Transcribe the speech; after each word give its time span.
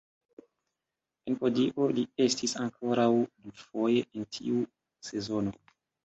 En 1.31 1.35
podio 1.41 1.89
li 1.97 2.05
estis 2.23 2.55
ankoraŭ 2.63 3.05
dufoje 3.49 4.01
en 4.21 4.25
tiu 4.39 4.63
sezono. 5.11 5.55